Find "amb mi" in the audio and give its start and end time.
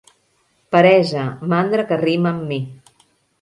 2.33-2.59